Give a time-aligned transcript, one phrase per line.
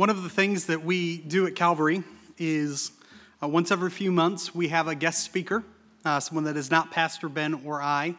[0.00, 2.02] One of the things that we do at Calvary
[2.38, 2.90] is
[3.42, 5.62] uh, once every few months we have a guest speaker,
[6.06, 8.14] uh, someone that is not Pastor Ben or I,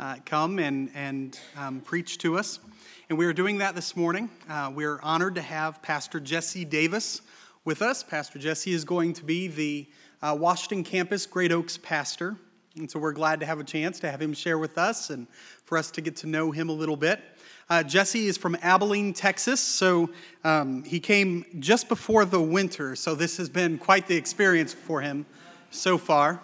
[0.00, 2.58] uh, come and, and um, preach to us.
[3.08, 4.28] And we are doing that this morning.
[4.48, 7.20] Uh, we're honored to have Pastor Jesse Davis
[7.64, 8.02] with us.
[8.02, 9.88] Pastor Jesse is going to be the
[10.22, 12.34] uh, Washington campus Great Oaks pastor.
[12.74, 15.28] And so we're glad to have a chance to have him share with us and
[15.64, 17.20] for us to get to know him a little bit.
[17.70, 20.10] Uh, Jesse is from Abilene, Texas, so
[20.42, 25.00] um, he came just before the winter, so this has been quite the experience for
[25.00, 25.24] him
[25.70, 26.42] so far.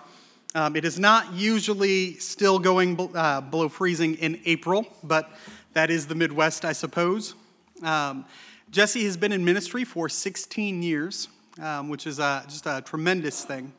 [0.54, 5.28] Um, it is not usually still going uh, below freezing in April, but
[5.73, 7.34] that is the Midwest, I suppose.
[7.82, 8.24] Um,
[8.70, 11.27] Jesse has been in ministry for 16 years,
[11.60, 13.73] um, which is a, just a tremendous thing.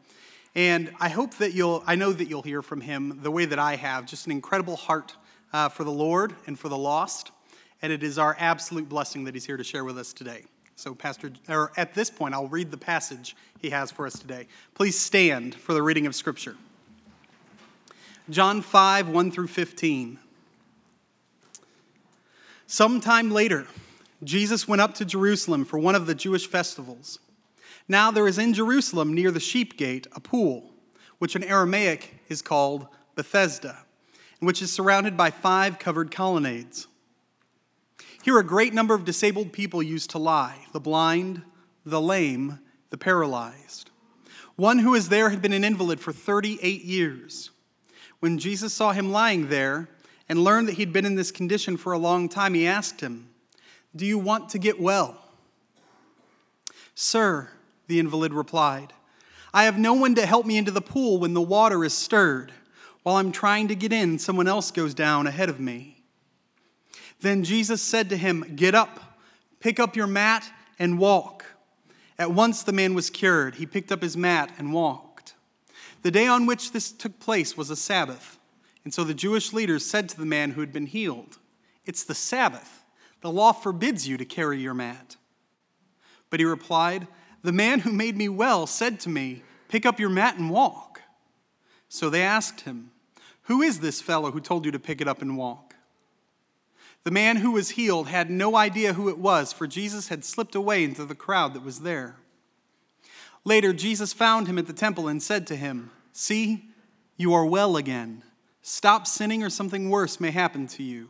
[0.54, 3.58] And I hope that you'll, I know that you'll hear from him the way that
[3.58, 5.16] I have, just an incredible heart
[5.54, 7.32] uh, for the Lord and for the lost
[7.82, 10.44] and it is our absolute blessing that he's here to share with us today.
[10.76, 14.48] So, Pastor, or at this point, I'll read the passage he has for us today.
[14.76, 16.56] Please stand for the reading of Scripture.
[18.30, 20.20] John 5, 1 through 15.
[22.68, 23.66] Sometime later,
[24.24, 27.20] Jesus went up to Jerusalem for one of the Jewish festivals.
[27.88, 30.72] Now there is in Jerusalem near the sheep gate a pool,
[31.20, 33.78] which in Aramaic is called Bethesda,
[34.40, 36.88] and which is surrounded by five covered colonnades.
[38.28, 41.44] Here, a great number of disabled people used to lie the blind,
[41.86, 43.90] the lame, the paralyzed.
[44.58, 47.52] One who was there had been an invalid for 38 years.
[48.20, 49.88] When Jesus saw him lying there
[50.28, 53.30] and learned that he'd been in this condition for a long time, he asked him,
[53.96, 55.24] Do you want to get well?
[56.96, 57.48] Sir,
[57.88, 58.92] the invalid replied,
[59.54, 62.52] I have no one to help me into the pool when the water is stirred.
[63.04, 65.97] While I'm trying to get in, someone else goes down ahead of me.
[67.22, 69.18] Then Jesus said to him, Get up,
[69.60, 70.50] pick up your mat,
[70.80, 71.46] and walk.
[72.20, 73.56] At once the man was cured.
[73.56, 75.36] He picked up his mat and walked.
[76.02, 78.38] The day on which this took place was a Sabbath.
[78.84, 81.38] And so the Jewish leaders said to the man who had been healed,
[81.86, 82.84] It's the Sabbath.
[83.22, 85.18] The law forbids you to carry your mat.
[86.30, 87.08] But he replied,
[87.44, 91.02] The man who made me well said to me, Pick up your mat and walk.
[91.90, 92.92] So they asked him,
[93.44, 95.67] Who is this fellow who told you to pick it up and walk?
[97.08, 100.56] The man who was healed had no idea who it was, for Jesus had slipped
[100.56, 102.18] away into the crowd that was there.
[103.46, 106.66] Later, Jesus found him at the temple and said to him, See,
[107.16, 108.24] you are well again.
[108.62, 111.08] Stop sinning, or something worse may happen to you.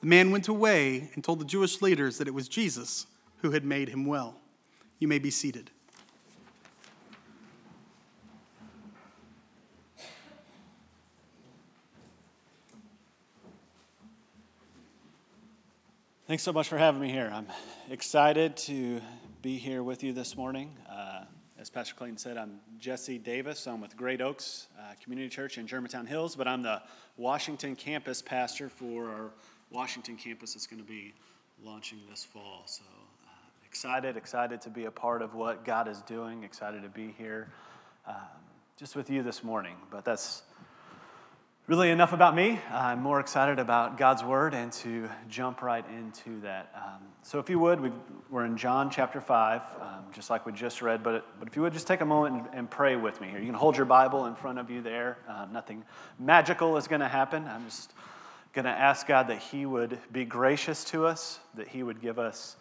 [0.00, 3.06] The man went away and told the Jewish leaders that it was Jesus
[3.38, 4.36] who had made him well.
[5.00, 5.72] You may be seated.
[16.30, 17.28] Thanks so much for having me here.
[17.34, 17.48] I'm
[17.90, 19.00] excited to
[19.42, 20.70] be here with you this morning.
[20.88, 21.24] Uh,
[21.58, 23.66] as Pastor Clayton said, I'm Jesse Davis.
[23.66, 26.82] I'm with Great Oaks uh, Community Church in Germantown Hills, but I'm the
[27.16, 29.30] Washington campus pastor for our
[29.72, 31.14] Washington campus that's going to be
[31.64, 32.62] launching this fall.
[32.66, 32.84] So
[33.24, 33.30] uh,
[33.66, 37.48] excited, excited to be a part of what God is doing, excited to be here
[38.06, 38.14] um,
[38.76, 39.74] just with you this morning.
[39.90, 40.44] But that's
[41.66, 42.58] really enough about me.
[42.70, 46.72] I'm more excited about God's word and to jump right into that.
[46.74, 47.90] Um, so, if you would, we
[48.32, 51.62] are in John chapter 5, um, just like we just read, but, but if you
[51.62, 53.38] would just take a moment and, and, pray with me here.
[53.38, 55.18] You can hold your Bible in front of you there.
[55.28, 55.84] Uh, nothing
[56.18, 57.46] magical is going to happen.
[57.46, 57.92] I'm just
[58.52, 62.18] going to ask God that He would be gracious to us, that He would give
[62.18, 62.56] us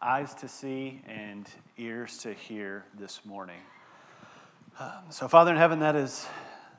[0.00, 1.48] eyes to see and
[1.78, 3.60] ears to hear this morning.
[4.78, 6.26] Um, so, Father in heaven, that is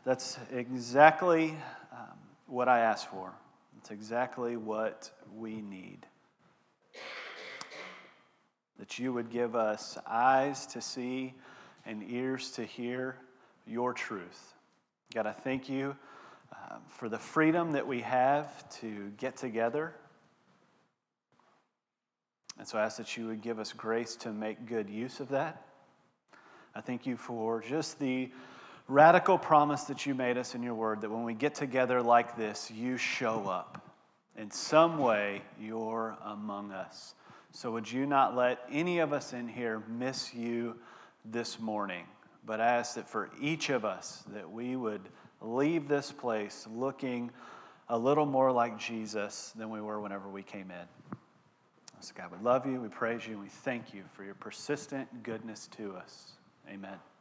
[0.05, 1.51] that's exactly
[1.91, 3.31] um, what I asked for.
[3.77, 6.05] It's exactly what we need.
[8.79, 11.33] That you would give us eyes to see
[11.85, 13.17] and ears to hear
[13.65, 14.53] your truth.
[15.13, 15.95] God, I thank you
[16.51, 19.93] uh, for the freedom that we have to get together.
[22.57, 25.29] And so I ask that you would give us grace to make good use of
[25.29, 25.65] that.
[26.75, 28.31] I thank you for just the
[28.87, 32.35] radical promise that you made us in your word that when we get together like
[32.35, 33.79] this, you show up.
[34.37, 37.13] In some way, you're among us.
[37.51, 40.75] So, would you not let any of us in here miss you
[41.23, 42.05] this morning?
[42.45, 45.07] But I ask that for each of us, that we would
[45.39, 47.29] leave this place looking
[47.89, 51.17] a little more like Jesus than we were whenever we came in.
[51.99, 55.23] So, God, we love you, we praise you, and we thank you for your persistent
[55.23, 56.33] goodness to us.
[56.67, 57.12] Amen.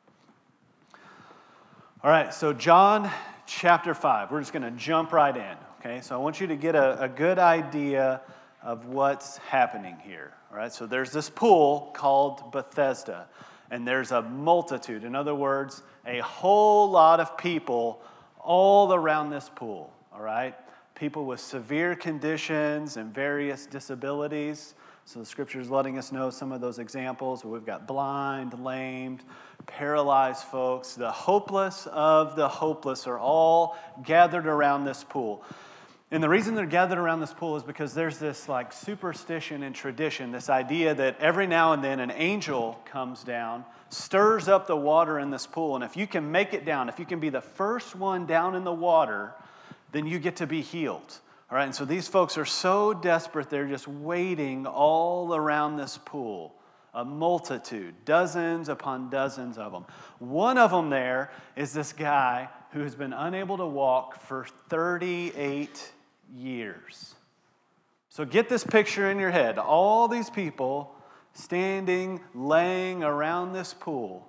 [2.05, 3.09] All right, so John
[3.47, 4.33] chapter 5.
[4.33, 6.01] We're just going to jump right in, okay?
[6.01, 8.23] So I want you to get a, a good idea
[8.61, 10.33] of what's happening here.
[10.51, 13.29] All right, so there's this pool called Bethesda,
[13.71, 15.05] and there's a multitude.
[15.05, 18.03] In other words, a whole lot of people
[18.41, 19.93] all around this pool.
[20.13, 20.57] All right,
[20.97, 24.75] people with severe conditions and various disabilities.
[25.05, 27.45] So the scripture is letting us know some of those examples.
[27.45, 29.23] where We've got blind, lamed,
[29.67, 30.95] paralyzed folks.
[30.95, 35.45] The hopeless of the hopeless are all gathered around this pool.
[36.13, 39.75] And the reason they're gathered around this pool is because there's this like superstition and
[39.75, 44.77] tradition, this idea that every now and then an angel comes down, stirs up the
[44.77, 47.31] water in this pool, and if you can make it down, if you can be
[47.31, 49.33] the first one down in the water,
[49.93, 51.19] then you get to be healed.
[51.53, 55.99] All right, and so these folks are so desperate, they're just waiting all around this
[56.03, 56.55] pool.
[56.95, 59.85] A multitude, dozens upon dozens of them.
[60.19, 65.93] One of them there is this guy who has been unable to walk for 38
[66.35, 67.17] years.
[68.09, 69.59] So get this picture in your head.
[69.59, 70.95] All these people
[71.35, 74.27] standing, laying around this pool.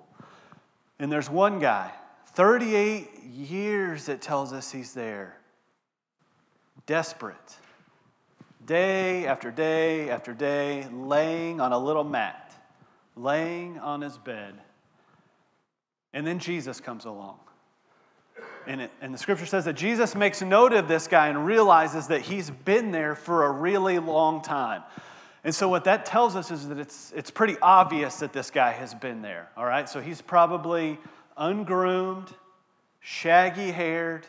[0.98, 1.90] And there's one guy,
[2.34, 5.38] 38 years it tells us he's there
[6.86, 7.56] desperate,
[8.66, 12.54] day after day after day, laying on a little mat,
[13.16, 14.54] laying on his bed.
[16.12, 17.38] And then Jesus comes along.
[18.66, 22.06] And, it, and the scripture says that Jesus makes note of this guy and realizes
[22.06, 24.82] that he's been there for a really long time.
[25.42, 28.72] And so, what that tells us is that it's, it's pretty obvious that this guy
[28.72, 29.86] has been there, all right?
[29.86, 30.98] So, he's probably
[31.36, 32.34] ungroomed,
[33.00, 34.26] shaggy haired,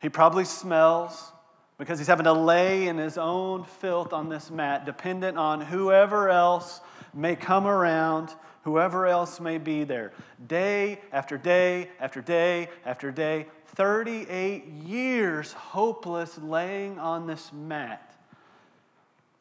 [0.00, 1.32] he probably smells
[1.78, 6.30] because he's having to lay in his own filth on this mat, dependent on whoever
[6.30, 6.80] else
[7.12, 10.12] may come around, whoever else may be there.
[10.46, 18.14] Day after day after day after day, 38 years hopeless laying on this mat.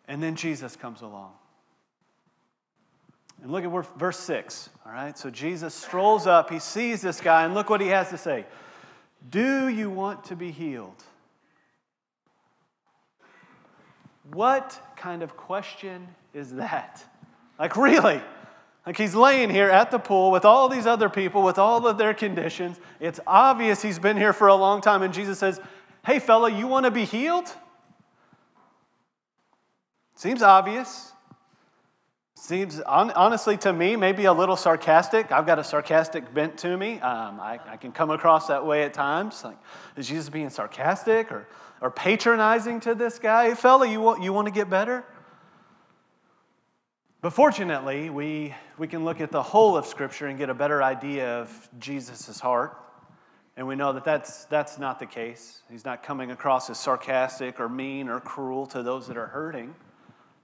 [0.08, 1.32] And then Jesus comes along.
[3.42, 5.18] And look at verse 6, all right?
[5.18, 8.46] So Jesus strolls up, he sees this guy, and look what he has to say
[9.30, 11.04] Do you want to be healed?
[14.34, 17.04] What kind of question is that?
[17.60, 18.22] Like, really?
[18.86, 21.98] Like, he's laying here at the pool with all these other people, with all of
[21.98, 22.80] their conditions.
[23.00, 25.60] It's obvious he's been here for a long time, and Jesus says,
[26.06, 27.52] Hey, fella, you want to be healed?
[30.16, 31.12] Seems obvious.
[32.36, 35.32] Seems, honestly, to me, maybe a little sarcastic.
[35.32, 37.00] I've got a sarcastic bent to me.
[37.00, 39.44] Um, I, I, can come across that way at times.
[39.44, 39.58] Like,
[39.98, 41.48] is Jesus being sarcastic or,
[41.86, 43.50] or patronizing to this guy?
[43.50, 45.06] Hey, fella, you want, you want to get better?
[47.22, 50.82] But fortunately, we, we can look at the whole of Scripture and get a better
[50.82, 52.76] idea of Jesus' heart.
[53.56, 55.62] And we know that that's, that's not the case.
[55.70, 59.76] He's not coming across as sarcastic or mean or cruel to those that are hurting.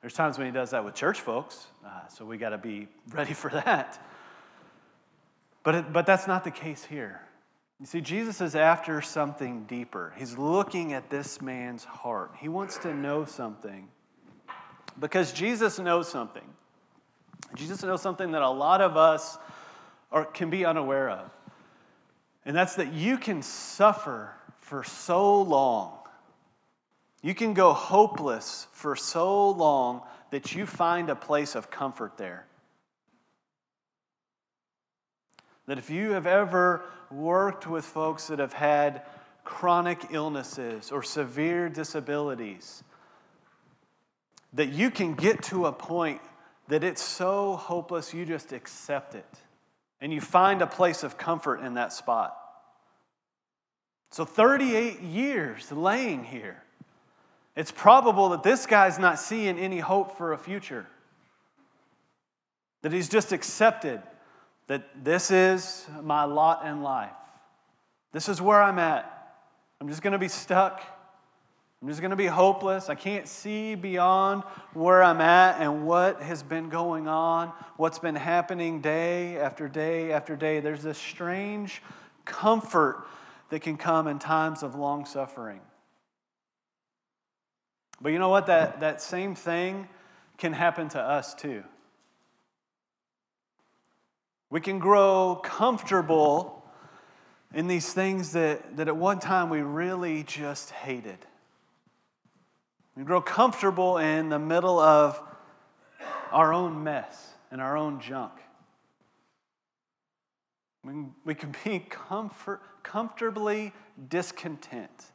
[0.01, 2.87] There's times when he does that with church folks, uh, so we got to be
[3.11, 3.99] ready for that.
[5.63, 7.19] But, it, but that's not the case here.
[7.81, 10.13] You see, Jesus is after something deeper.
[10.15, 12.31] He's looking at this man's heart.
[12.39, 13.89] He wants to know something
[14.99, 16.47] because Jesus knows something.
[17.55, 19.37] Jesus knows something that a lot of us
[20.11, 21.29] are, can be unaware of.
[22.45, 25.97] And that's that you can suffer for so long
[27.21, 30.01] you can go hopeless for so long
[30.31, 32.45] that you find a place of comfort there.
[35.67, 39.03] That if you have ever worked with folks that have had
[39.43, 42.83] chronic illnesses or severe disabilities,
[44.53, 46.21] that you can get to a point
[46.67, 49.25] that it's so hopeless you just accept it
[49.99, 52.37] and you find a place of comfort in that spot.
[54.09, 56.63] So, 38 years laying here
[57.55, 60.87] it's probable that this guy's not seeing any hope for a future.
[62.81, 64.01] That he's just accepted
[64.67, 67.11] that this is my lot in life.
[68.11, 69.35] This is where I'm at.
[69.79, 70.81] I'm just going to be stuck.
[71.81, 72.89] I'm just going to be hopeless.
[72.89, 78.15] I can't see beyond where I'm at and what has been going on, what's been
[78.15, 80.59] happening day after day after day.
[80.59, 81.81] There's this strange
[82.23, 83.07] comfort
[83.49, 85.59] that can come in times of long suffering.
[87.99, 88.45] But you know what?
[88.45, 89.87] That, that same thing
[90.37, 91.63] can happen to us too.
[94.51, 96.63] We can grow comfortable
[97.53, 101.17] in these things that, that at one time we really just hated.
[102.97, 105.21] We grow comfortable in the middle of
[106.31, 108.33] our own mess and our own junk.
[110.83, 110.93] We,
[111.23, 113.71] we can be comfort, comfortably
[114.09, 115.11] discontent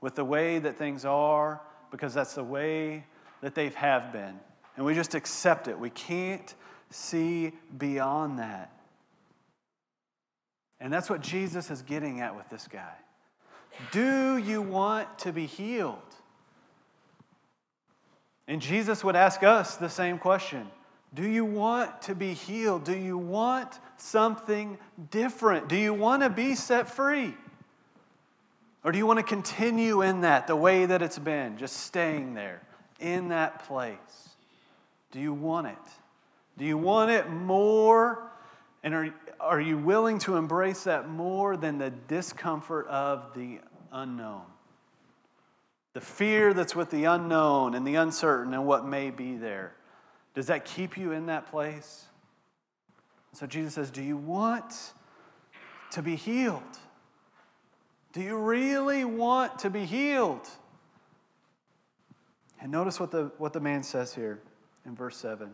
[0.00, 3.04] with the way that things are because that's the way
[3.42, 4.40] that they have been.
[4.76, 5.78] And we just accept it.
[5.78, 6.54] We can't
[6.90, 8.72] see beyond that.
[10.80, 12.94] And that's what Jesus is getting at with this guy.
[13.92, 15.98] Do you want to be healed?
[18.48, 20.68] And Jesus would ask us the same question
[21.14, 22.84] Do you want to be healed?
[22.84, 24.78] Do you want something
[25.10, 25.68] different?
[25.68, 27.34] Do you want to be set free?
[28.82, 32.34] Or do you want to continue in that the way that it's been, just staying
[32.34, 32.62] there
[32.98, 34.30] in that place?
[35.12, 35.99] Do you want it?
[36.58, 38.30] Do you want it more?
[38.82, 43.60] And are, are you willing to embrace that more than the discomfort of the
[43.92, 44.42] unknown?
[45.92, 49.74] The fear that's with the unknown and the uncertain and what may be there.
[50.34, 52.04] Does that keep you in that place?
[53.32, 54.92] So Jesus says, Do you want
[55.92, 56.62] to be healed?
[58.12, 60.48] Do you really want to be healed?
[62.60, 64.40] And notice what the, what the man says here
[64.84, 65.50] in verse 7.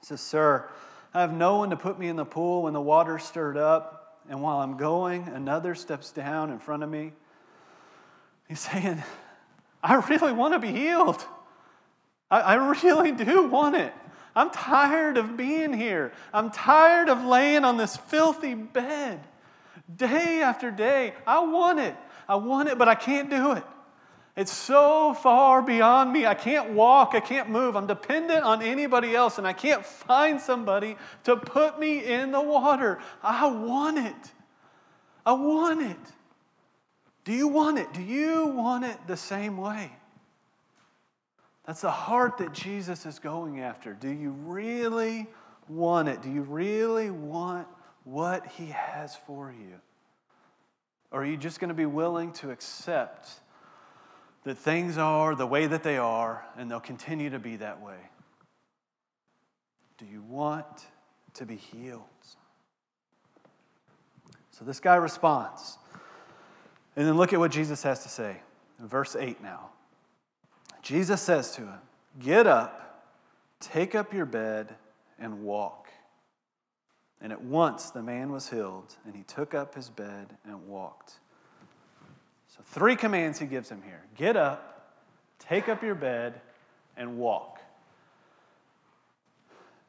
[0.00, 0.68] He says, Sir,
[1.14, 4.20] I have no one to put me in the pool when the water's stirred up,
[4.28, 7.12] and while I'm going, another steps down in front of me.
[8.48, 9.02] He's saying,
[9.82, 11.24] I really want to be healed.
[12.30, 13.92] I, I really do want it.
[14.34, 16.12] I'm tired of being here.
[16.32, 19.20] I'm tired of laying on this filthy bed
[19.94, 21.14] day after day.
[21.26, 21.96] I want it.
[22.28, 23.64] I want it, but I can't do it.
[24.38, 26.24] It's so far beyond me.
[26.24, 27.10] I can't walk.
[27.12, 27.74] I can't move.
[27.74, 32.40] I'm dependent on anybody else, and I can't find somebody to put me in the
[32.40, 33.00] water.
[33.20, 34.32] I want it.
[35.26, 36.12] I want it.
[37.24, 37.92] Do you want it?
[37.92, 39.90] Do you want it the same way?
[41.66, 43.92] That's the heart that Jesus is going after.
[43.92, 45.26] Do you really
[45.68, 46.22] want it?
[46.22, 47.66] Do you really want
[48.04, 49.80] what He has for you?
[51.10, 53.40] Or are you just going to be willing to accept
[54.48, 57.98] that things are the way that they are and they'll continue to be that way?
[59.98, 60.86] Do you want
[61.34, 62.00] to be healed?
[64.50, 65.76] So this guy responds.
[66.96, 68.38] And then look at what Jesus has to say.
[68.80, 69.68] Verse 8 now.
[70.80, 71.80] Jesus says to him,
[72.18, 73.04] Get up,
[73.60, 74.74] take up your bed,
[75.18, 75.88] and walk.
[77.20, 81.18] And at once the man was healed, and he took up his bed and walked.
[82.72, 84.92] Three commands he gives him here get up,
[85.38, 86.40] take up your bed,
[86.96, 87.60] and walk.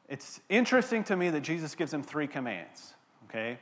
[0.08, 2.94] It's interesting to me that Jesus gives him three commands,
[3.28, 3.58] okay?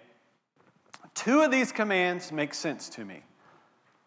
[1.15, 3.23] Two of these commands make sense to me.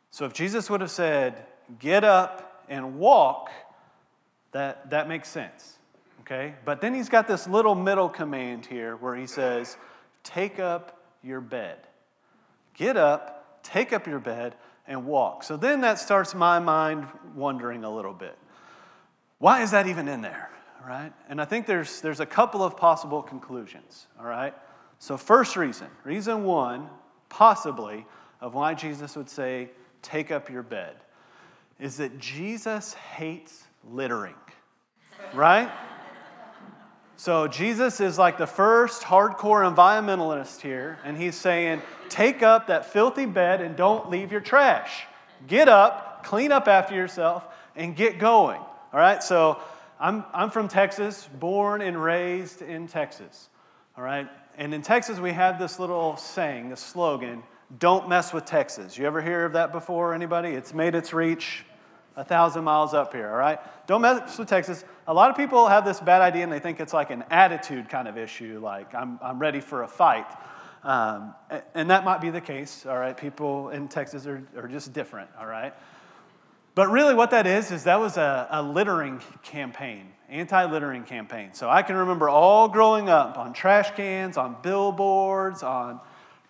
[0.10, 1.46] So, if Jesus would have said,
[1.80, 3.52] get up and walk,
[4.52, 5.78] that, that makes sense.
[6.22, 6.56] Okay?
[6.66, 9.78] But then he's got this little middle command here where he says,
[10.24, 11.78] Take up your bed.
[12.74, 14.56] Get up, take up your bed,
[14.92, 15.44] and walk.
[15.44, 18.38] So then that starts my mind wondering a little bit.
[19.40, 20.50] Why is that even in there?
[20.86, 21.14] Right?
[21.30, 24.08] And I think there's, there's a couple of possible conclusions.
[24.20, 24.54] All right?
[25.00, 26.90] So, first reason, reason one,
[27.30, 28.06] possibly,
[28.42, 29.70] of why Jesus would say,
[30.02, 30.96] Take up your bed,
[31.80, 34.36] is that Jesus hates littering.
[35.34, 35.72] Right?
[37.18, 42.86] So Jesus is like the first hardcore environmentalist here, and he's saying, take up that
[42.86, 45.06] filthy bed and don't leave your trash.
[45.48, 48.60] Get up, clean up after yourself, and get going.
[48.60, 49.60] All right, so
[50.00, 53.50] I'm, I'm from Texas, born and raised in Texas.
[53.98, 54.28] All right,
[54.58, 57.44] and in Texas, we have this little saying, this slogan,
[57.80, 58.98] don't mess with Texas.
[58.98, 60.50] You ever hear of that before, anybody?
[60.50, 61.66] It's made its reach
[62.18, 63.60] a thousand miles up here, all right?
[63.88, 64.84] Don't mess with Texas.
[65.08, 67.88] A lot of people have this bad idea and they think it's like an attitude
[67.88, 70.28] kind of issue, like I'm, I'm ready for a fight.
[70.84, 71.36] Um,
[71.76, 73.16] and that might be the case, all right?
[73.16, 75.74] People in Texas are, are just different, all right?
[76.74, 81.54] But really, what that is, is that was a, a littering campaign, anti littering campaign.
[81.54, 86.00] So I can remember all growing up on trash cans, on billboards, on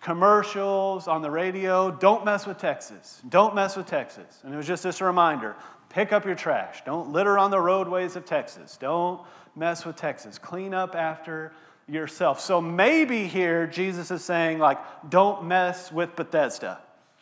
[0.02, 3.22] commercials on the radio don't mess with Texas.
[3.28, 4.40] Don't mess with Texas.
[4.42, 5.56] And it was just this reminder
[5.88, 6.82] pick up your trash.
[6.84, 8.78] Don't litter on the roadways of Texas.
[8.78, 9.20] Don't
[9.54, 10.38] mess with Texas.
[10.38, 11.52] Clean up after
[11.88, 12.40] yourself.
[12.40, 16.80] So maybe here Jesus is saying, like, don't mess with Bethesda.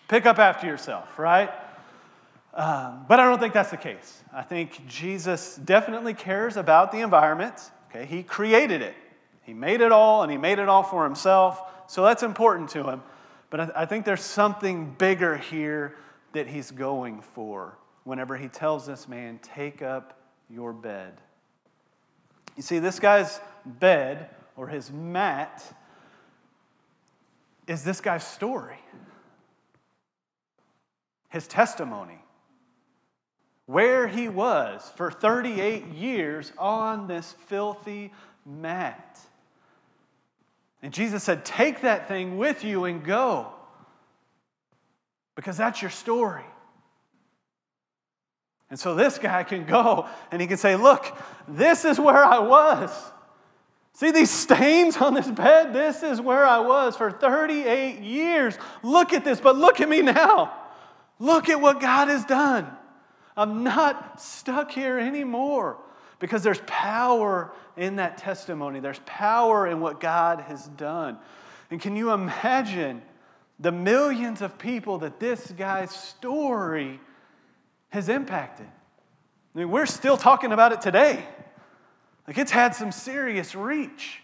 [0.08, 1.50] Pick up after yourself, right?
[2.52, 4.22] Um, but I don't think that's the case.
[4.32, 7.54] I think Jesus definitely cares about the environment.
[7.90, 8.94] Okay, he created it.
[9.42, 11.60] He made it all, and he made it all for himself.
[11.86, 13.02] So that's important to him.
[13.50, 15.96] But I, think there's something bigger here
[16.32, 21.14] that he's going for whenever he tells this man, Take up your bed.
[22.56, 25.64] You see, this guy's bed or his mat
[27.66, 28.78] is this guy's story,
[31.30, 32.18] his testimony.
[33.64, 38.12] where he was for 38 years on this filthy
[38.44, 39.18] mat.
[40.82, 43.52] And Jesus said, Take that thing with you and go,
[45.36, 46.44] because that's your story.
[48.68, 51.16] And so this guy can go and he can say, Look,
[51.48, 52.90] this is where I was.
[53.94, 55.73] See these stains on this bed?
[55.73, 58.56] This is where I was for 38 years.
[58.82, 60.54] Look at this, but look at me now.
[61.18, 62.70] Look at what God has done.
[63.37, 65.78] I'm not stuck here anymore
[66.18, 68.80] because there's power in that testimony.
[68.80, 71.18] There's power in what God has done.
[71.70, 73.02] And can you imagine
[73.59, 77.00] the millions of people that this guy's story
[77.90, 78.66] has impacted?
[79.54, 81.26] I mean, we're still talking about it today.
[82.30, 84.22] Like it's had some serious reach.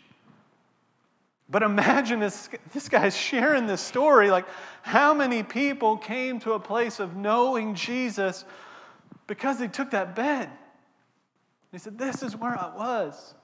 [1.48, 4.30] But imagine this, this guy's sharing this story.
[4.30, 4.46] Like,
[4.82, 8.44] how many people came to a place of knowing Jesus
[9.26, 10.48] because he took that bed?
[11.72, 13.34] He said, This is where I was.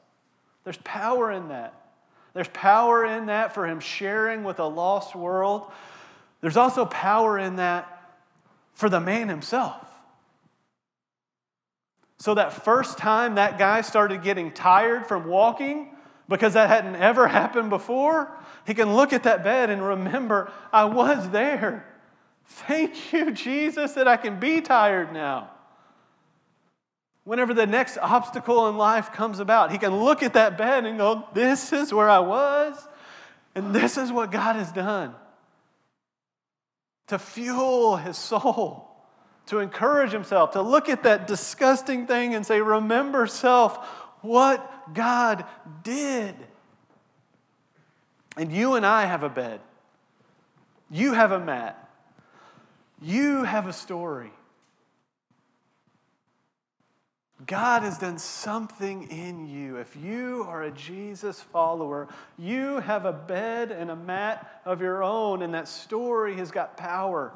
[0.62, 1.74] There's power in that.
[2.32, 5.72] There's power in that for him sharing with a lost world.
[6.40, 8.12] There's also power in that
[8.74, 9.91] for the man himself.
[12.22, 15.88] So, that first time that guy started getting tired from walking,
[16.28, 18.30] because that hadn't ever happened before,
[18.64, 21.84] he can look at that bed and remember, I was there.
[22.44, 25.50] Thank you, Jesus, that I can be tired now.
[27.24, 30.98] Whenever the next obstacle in life comes about, he can look at that bed and
[30.98, 32.76] go, This is where I was,
[33.56, 35.12] and this is what God has done
[37.08, 38.91] to fuel his soul
[39.46, 43.86] to encourage himself, to look at that disgusting thing and say, Remember, self,
[44.20, 45.44] what God
[45.82, 46.34] did.
[48.36, 49.60] And you and I have a bed.
[50.90, 51.90] You have a mat.
[53.00, 54.30] You have a story.
[57.46, 59.76] God has done something in you.
[59.78, 62.08] If you are a Jesus follower,
[62.38, 66.76] you have a bed and a mat of your own, and that story has got
[66.76, 67.32] power.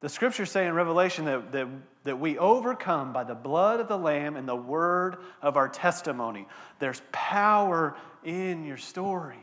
[0.00, 1.68] The scriptures say in Revelation that, that,
[2.04, 6.48] that we overcome by the blood of the Lamb and the word of our testimony.
[6.78, 9.36] There's power in your story.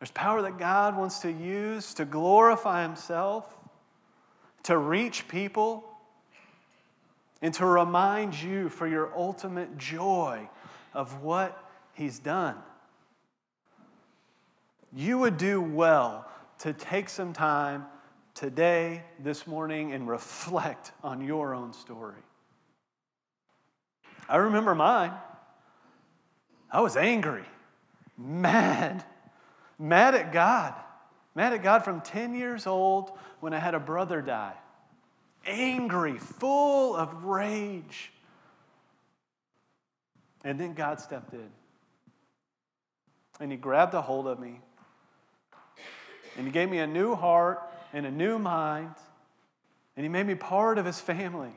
[0.00, 3.54] There's power that God wants to use to glorify Himself,
[4.62, 5.84] to reach people,
[7.42, 10.48] and to remind you for your ultimate joy
[10.94, 12.56] of what He's done.
[14.94, 16.26] You would do well
[16.60, 17.84] to take some time
[18.36, 22.20] today, this morning, and reflect on your own story.
[24.28, 25.12] I remember mine.
[26.70, 27.44] I was angry,
[28.18, 29.02] mad,
[29.78, 30.74] mad at God,
[31.34, 34.54] mad at God from 10 years old when I had a brother die.
[35.46, 38.12] Angry, full of rage.
[40.44, 41.48] And then God stepped in.
[43.40, 44.60] And He grabbed a hold of me.
[46.36, 47.62] And He gave me a new heart
[47.96, 48.94] and a new mind,
[49.96, 51.56] and He made me part of His family.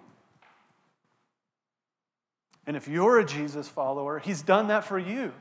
[2.66, 5.34] And if you're a Jesus follower, He's done that for you.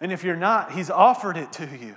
[0.00, 1.94] And if you're not, He's offered it to you.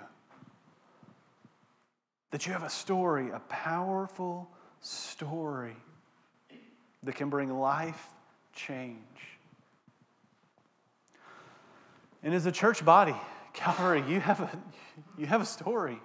[2.31, 4.49] That you have a story, a powerful
[4.81, 5.77] story
[7.03, 8.09] that can bring life
[8.53, 8.97] change.
[12.23, 13.15] And as a church body,
[13.53, 14.51] Calvary, you have a,
[15.17, 16.01] you have a story,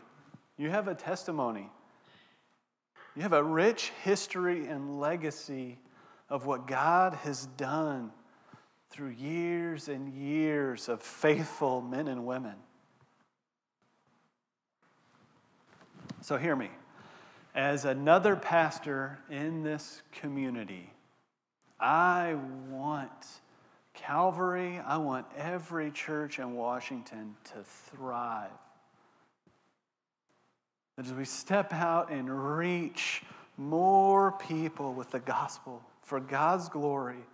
[0.56, 1.68] you have a testimony.
[3.16, 5.78] You have a rich history and legacy
[6.28, 8.12] of what God has done
[8.90, 12.54] through years and years of faithful men and women.
[16.22, 16.70] So, hear me.
[17.54, 20.92] As another pastor in this community,
[21.80, 22.36] I
[22.68, 23.10] want
[23.94, 28.50] Calvary, I want every church in Washington to thrive
[31.00, 33.22] that as we step out and reach
[33.56, 37.24] more people with the gospel for God's glory,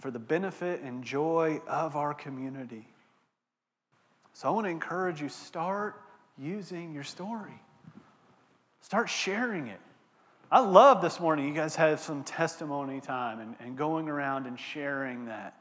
[0.00, 2.88] for the benefit and joy of our community.
[4.32, 6.02] So I want to encourage you start
[6.36, 7.62] using your story.
[8.80, 9.80] Start sharing it.
[10.50, 14.58] I love this morning you guys had some testimony time and, and going around and
[14.58, 15.54] sharing that.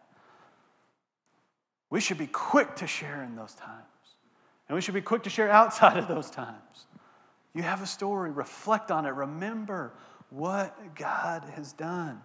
[1.92, 3.86] We should be quick to share in those times.
[4.68, 6.86] And we should be quick to share outside of those times.
[7.54, 9.94] You have a story, reflect on it, remember
[10.30, 12.22] what God has done.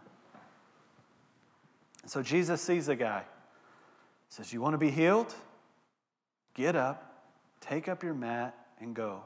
[2.06, 3.22] So Jesus sees a guy,
[4.28, 5.32] says, You want to be healed?
[6.54, 9.22] Get up, take up your mat, and go.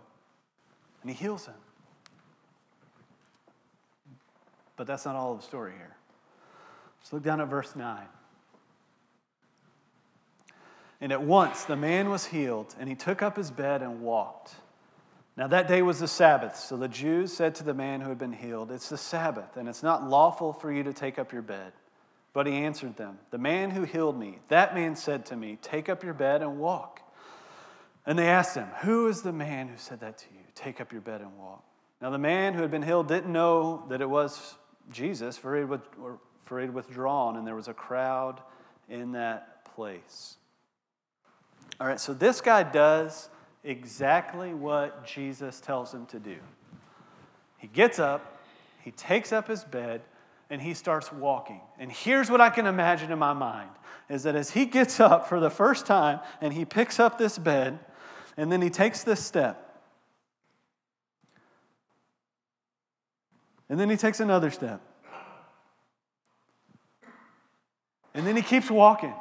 [1.03, 1.55] And he heals him.
[4.77, 5.97] But that's not all of the story here.
[7.01, 7.99] Let's look down at verse 9.
[11.01, 14.55] And at once the man was healed, and he took up his bed and walked.
[15.37, 18.19] Now that day was the Sabbath, so the Jews said to the man who had
[18.19, 21.43] been healed, It's the Sabbath, and it's not lawful for you to take up your
[21.43, 21.73] bed.
[22.33, 25.89] But he answered them, The man who healed me, that man said to me, Take
[25.89, 27.01] up your bed and walk.
[28.07, 30.41] And they asked him, Who is the man who said that to you?
[30.55, 31.63] Take up your bed and walk.
[32.01, 34.55] Now the man who had been healed didn't know that it was
[34.91, 35.63] Jesus, for he
[36.63, 38.41] had withdrawn, and there was a crowd
[38.89, 40.37] in that place.
[41.79, 43.29] All right, so this guy does
[43.63, 46.37] exactly what Jesus tells him to do.
[47.59, 48.41] He gets up,
[48.83, 50.03] he takes up his bed,
[50.49, 51.61] and he starts walking.
[51.79, 53.71] And here's what I can imagine in my mind
[54.09, 57.37] is that as he gets up for the first time and he picks up this
[57.39, 57.79] bed,
[58.37, 59.81] and then he takes this step,
[63.69, 64.81] and then he takes another step,
[68.15, 69.15] and then he keeps walking.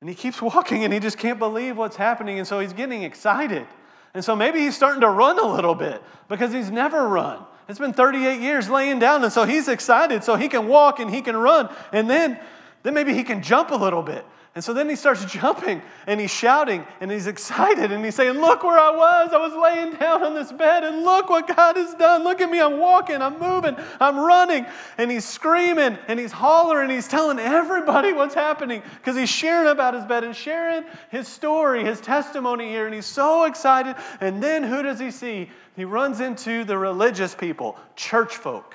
[0.00, 2.38] And he keeps walking and he just can't believe what's happening.
[2.38, 3.66] And so he's getting excited.
[4.14, 7.44] And so maybe he's starting to run a little bit because he's never run.
[7.68, 9.22] It's been 38 years laying down.
[9.22, 11.68] And so he's excited so he can walk and he can run.
[11.92, 12.40] And then,
[12.82, 14.24] then maybe he can jump a little bit.
[14.58, 18.40] And so then he starts jumping and he's shouting and he's excited and he's saying,
[18.40, 19.32] Look where I was.
[19.32, 22.24] I was laying down on this bed and look what God has done.
[22.24, 22.60] Look at me.
[22.60, 24.66] I'm walking, I'm moving, I'm running.
[24.96, 26.88] And he's screaming and he's hollering.
[26.88, 31.28] And He's telling everybody what's happening because he's sharing about his bed and sharing his
[31.28, 32.86] story, his testimony here.
[32.86, 33.94] And he's so excited.
[34.20, 35.50] And then who does he see?
[35.76, 38.74] He runs into the religious people, church folk.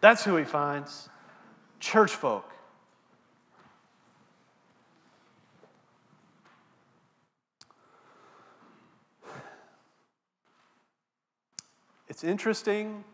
[0.00, 1.10] That's who he finds.
[1.80, 2.50] Church folk.
[12.16, 13.04] It's interesting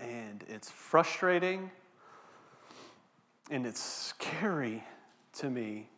[0.00, 1.70] and it's frustrating
[3.48, 4.82] and it's scary
[5.34, 5.88] to me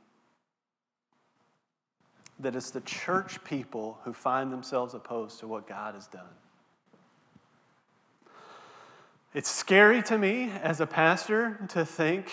[2.40, 6.28] that it's the church people who find themselves opposed to what God has done.
[9.32, 12.30] It's scary to me as a pastor to think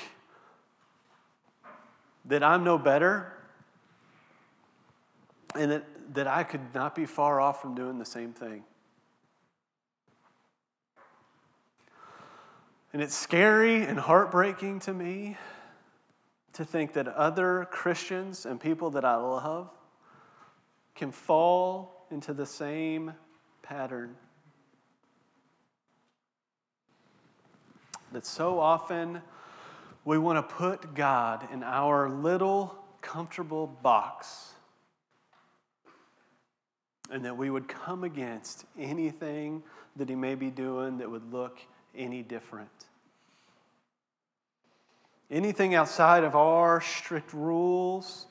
[2.26, 3.32] that I'm no better
[5.56, 8.66] and that, that I could not be far off from doing the same thing.
[12.98, 15.38] And it's scary and heartbreaking to me
[16.54, 19.70] to think that other Christians and people that I love
[20.96, 23.14] can fall into the same
[23.62, 24.16] pattern.
[28.14, 29.22] That so often
[30.04, 34.54] we want to put God in our little comfortable box.
[37.12, 39.62] And that we would come against anything
[39.98, 41.60] that He may be doing that would look
[41.96, 42.87] any different.
[45.30, 48.28] Anything outside of our strict rules,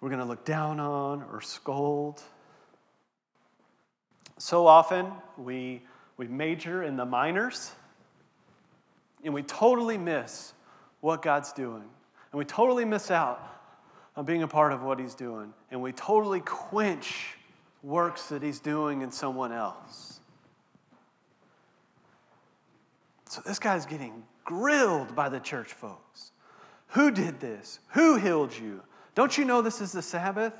[0.00, 2.22] we're going to look down on or scold.
[4.38, 5.82] So often we,
[6.16, 7.72] we major in the minors
[9.22, 10.54] and we totally miss
[11.00, 11.84] what God's doing.
[12.32, 13.46] And we totally miss out
[14.16, 15.52] on being a part of what He's doing.
[15.70, 17.36] And we totally quench
[17.82, 20.20] works that He's doing in someone else.
[23.28, 26.32] So this guy's getting grilled by the church folks.
[26.88, 27.78] Who did this?
[27.90, 28.82] Who healed you?
[29.14, 30.52] Don't you know this is the Sabbath?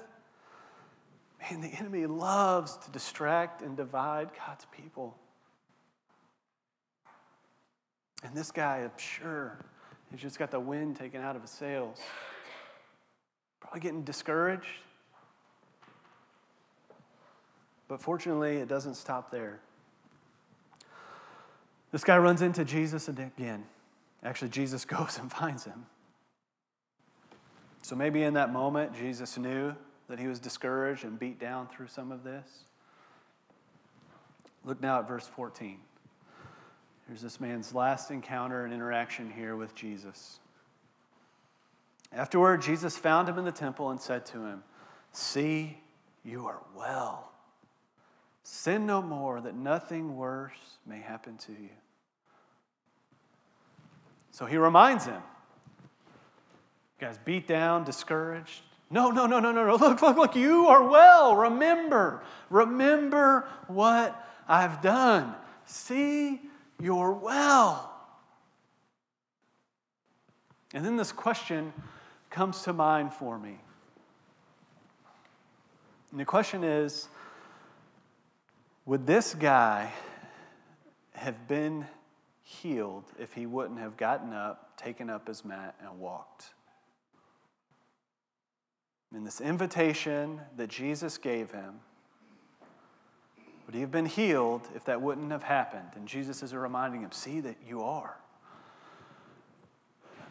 [1.40, 5.18] Man, the enemy loves to distract and divide God's people.
[8.22, 9.58] And this guy, I'm sure,
[10.12, 11.98] he's just got the wind taken out of his sails.
[13.58, 14.68] Probably getting discouraged.
[17.88, 19.58] But fortunately, it doesn't stop there.
[21.90, 23.64] This guy runs into Jesus again.
[24.22, 25.86] Actually, Jesus goes and finds him.
[27.82, 29.74] So maybe in that moment, Jesus knew
[30.08, 32.64] that he was discouraged and beat down through some of this.
[34.64, 35.78] Look now at verse 14.
[37.08, 40.38] Here's this man's last encounter and interaction here with Jesus.
[42.12, 44.62] Afterward, Jesus found him in the temple and said to him,
[45.12, 45.78] See,
[46.24, 47.32] you are well.
[48.42, 51.70] Sin no more, that nothing worse may happen to you.
[54.30, 55.22] So he reminds him.
[56.98, 58.62] Guys, beat down, discouraged.
[58.90, 59.76] No, no, no, no, no, no.
[59.86, 60.36] Look, look, look.
[60.36, 61.36] You are well.
[61.36, 62.22] Remember.
[62.50, 65.34] Remember what I've done.
[65.64, 66.40] See,
[66.80, 67.86] you're well.
[70.74, 71.72] And then this question
[72.30, 73.58] comes to mind for me.
[76.10, 77.08] And the question is
[78.86, 79.92] Would this guy
[81.14, 81.86] have been
[82.50, 86.46] healed if he wouldn't have gotten up, taken up his mat, and walked.
[89.14, 91.80] In this invitation that Jesus gave him,
[93.66, 95.90] would he have been healed if that wouldn't have happened?
[95.94, 98.16] And Jesus is reminding him, see that you are.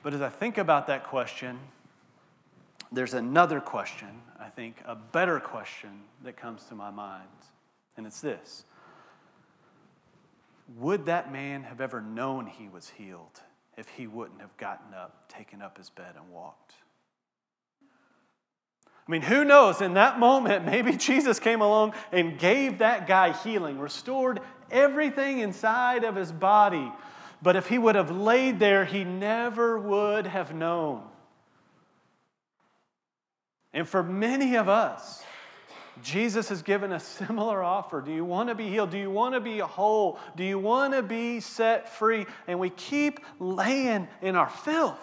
[0.03, 1.57] But as I think about that question,
[2.91, 7.27] there's another question, I think, a better question that comes to my mind.
[7.95, 8.65] And it's this
[10.77, 13.41] Would that man have ever known he was healed
[13.77, 16.73] if he wouldn't have gotten up, taken up his bed, and walked?
[17.81, 19.81] I mean, who knows?
[19.81, 26.03] In that moment, maybe Jesus came along and gave that guy healing, restored everything inside
[26.03, 26.91] of his body.
[27.41, 31.03] But if he would have laid there, he never would have known.
[33.73, 35.23] And for many of us,
[36.01, 38.01] Jesus has given a similar offer.
[38.01, 38.91] Do you want to be healed?
[38.91, 40.19] Do you want to be whole?
[40.35, 42.25] Do you want to be set free?
[42.47, 44.99] And we keep laying in our filth.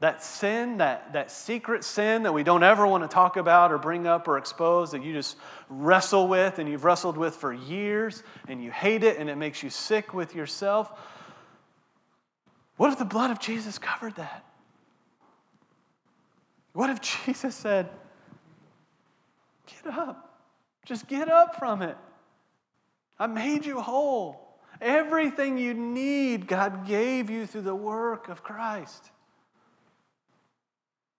[0.00, 3.78] That sin, that, that secret sin that we don't ever want to talk about or
[3.78, 5.36] bring up or expose, that you just
[5.68, 9.62] wrestle with and you've wrestled with for years and you hate it and it makes
[9.62, 10.92] you sick with yourself.
[12.76, 14.44] What if the blood of Jesus covered that?
[16.72, 17.88] What if Jesus said,
[19.66, 20.40] Get up,
[20.84, 21.96] just get up from it?
[23.18, 24.58] I made you whole.
[24.80, 29.12] Everything you need, God gave you through the work of Christ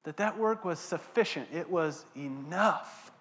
[0.04, 3.12] that that work was sufficient, it was enough.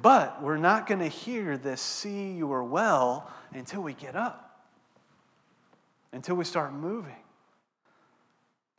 [0.00, 4.62] But we're not going to hear this, see you are well, until we get up,
[6.12, 7.16] until we start moving.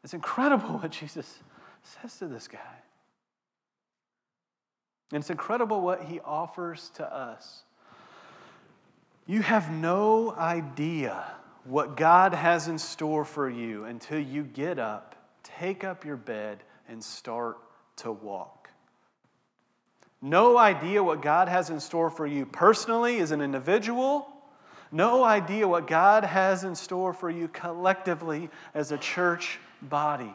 [0.03, 1.39] It's incredible what Jesus
[1.83, 2.59] says to this guy.
[5.11, 7.63] And it's incredible what he offers to us.
[9.25, 11.23] You have no idea
[11.65, 15.13] what God has in store for you until you get up
[15.43, 17.57] take up your bed and start
[17.97, 18.69] to walk.
[20.21, 24.27] No idea what God has in store for you personally as an individual.
[24.91, 30.33] No idea what God has in store for you collectively as a church body.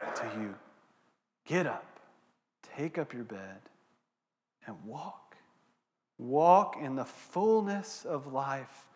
[0.00, 0.54] To you,
[1.46, 1.98] get up,
[2.76, 3.60] take up your bed,
[4.66, 5.36] and walk.
[6.18, 8.86] Walk in the fullness of life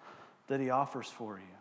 [0.49, 1.59] that He offers for you.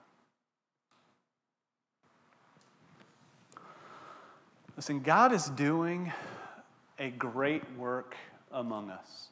[4.75, 6.11] Listen, God is doing
[6.99, 8.15] a great work
[8.51, 9.29] among us.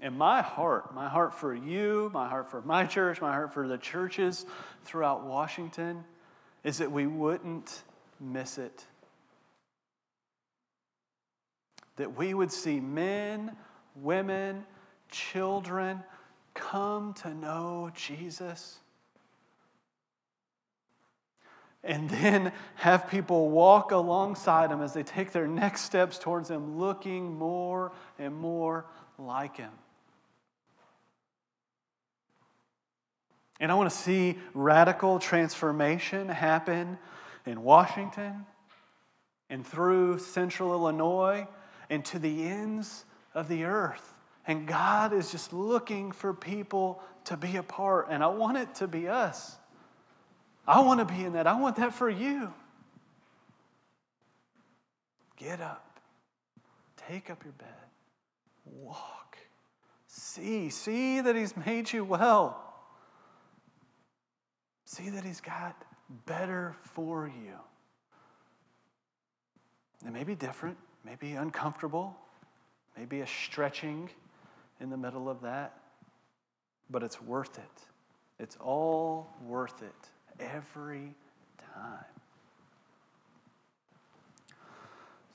[0.00, 3.68] And my heart, my heart for you, my heart for my church, my heart for
[3.68, 4.44] the churches
[4.84, 6.04] throughout Washington,
[6.64, 7.82] is that we wouldn't
[8.20, 8.84] miss it.
[11.96, 13.56] That we would see men,
[13.94, 14.64] women,
[15.10, 16.02] children
[16.54, 18.78] come to know Jesus
[21.84, 26.78] and then have people walk alongside him as they take their next steps towards him,
[26.78, 28.86] looking more and more
[29.18, 29.70] like him.
[33.60, 36.98] And I want to see radical transformation happen
[37.46, 38.46] in Washington
[39.48, 41.46] and through central Illinois
[41.88, 44.14] and to the ends of the earth.
[44.46, 48.08] And God is just looking for people to be a part.
[48.10, 49.56] And I want it to be us.
[50.66, 51.46] I want to be in that.
[51.46, 52.52] I want that for you.
[55.36, 56.00] Get up,
[57.08, 57.68] take up your bed,
[58.64, 59.36] walk.
[60.06, 62.73] See, see that He's made you well.
[64.84, 65.76] See that He's got
[66.26, 67.54] better for you.
[70.06, 72.16] It may be different, maybe uncomfortable,
[72.96, 74.10] maybe a stretching
[74.80, 75.78] in the middle of that,
[76.90, 77.82] but it's worth it.
[78.38, 81.14] It's all worth it every
[81.74, 82.04] time.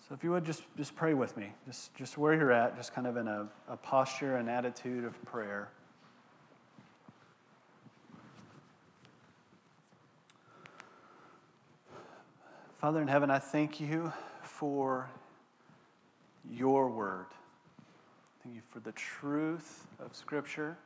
[0.08, 2.94] So if you would just, just pray with me, just, just where you're at, just
[2.94, 5.70] kind of in a, a posture, and attitude of prayer.
[12.80, 15.10] Father in heaven, I thank you for
[16.50, 17.26] your word.
[18.42, 20.78] Thank you for the truth of Scripture.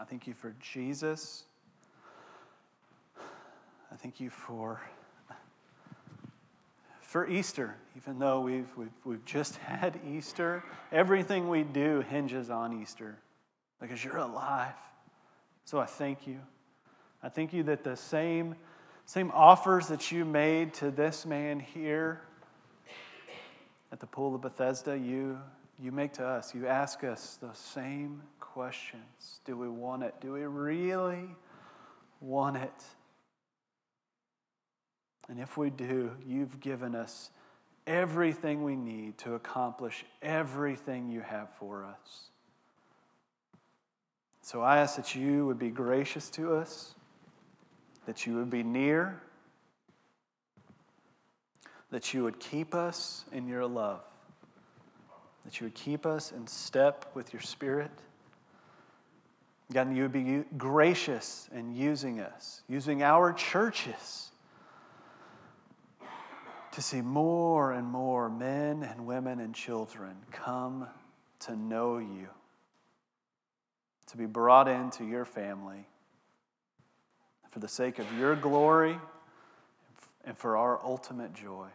[0.00, 1.44] I thank you for Jesus.
[3.18, 4.80] I thank you for,
[7.02, 10.64] for Easter, even though we've, we've, we've just had Easter.
[10.90, 13.18] Everything we do hinges on Easter
[13.78, 14.72] because you're alive.
[15.66, 16.38] So I thank you.
[17.22, 18.56] I thank you that the same,
[19.06, 22.22] same offers that you made to this man here
[23.92, 25.38] at the pool of Bethesda, you,
[25.78, 29.40] you make to us, you ask us the same questions.
[29.44, 30.14] Do we want it?
[30.20, 31.28] Do we really
[32.20, 32.84] want it?
[35.28, 37.30] And if we do, you've given us
[37.86, 42.30] everything we need to accomplish everything you have for us.
[44.40, 46.94] So I ask that you would be gracious to us,
[48.06, 49.20] that you would be near,
[51.90, 54.02] that you would keep us in your love,
[55.44, 57.90] that you would keep us in step with your Spirit.
[59.72, 64.30] God, you would be gracious in using us, using our churches
[66.72, 70.86] to see more and more men and women and children come
[71.40, 72.28] to know you,
[74.06, 75.86] to be brought into your family
[77.52, 78.98] for the sake of your glory
[80.24, 81.68] and for our ultimate joy.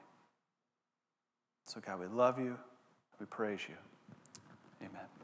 [1.66, 2.58] So, God, we love you.
[3.20, 3.76] We praise you.
[4.82, 5.17] Amen.